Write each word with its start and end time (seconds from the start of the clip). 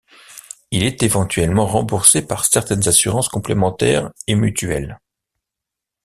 Il 0.71 0.83
est 0.83 1.03
éventuellement 1.03 1.67
remboursé 1.67 2.25
par 2.25 2.45
certaines 2.45 2.87
assurances 2.87 3.29
complémentaires 3.29 4.09
et 4.25 4.33
mutuelles. 4.33 4.99